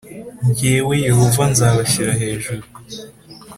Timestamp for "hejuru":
2.21-2.63